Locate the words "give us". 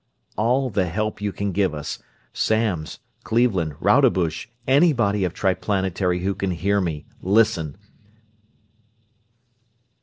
1.51-2.01